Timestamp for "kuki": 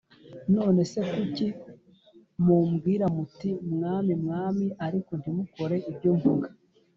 1.11-1.47